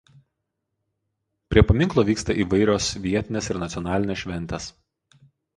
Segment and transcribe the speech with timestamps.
[1.51, 4.71] Prie paminklo vyksta įvairios vietinės ir nacionalinės šventės.